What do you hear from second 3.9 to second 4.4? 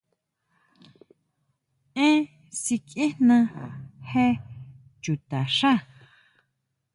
jé